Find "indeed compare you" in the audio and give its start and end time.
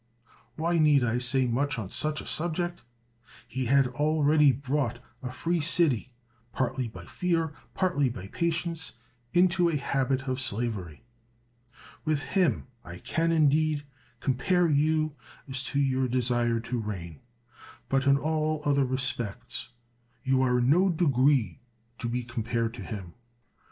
13.31-15.13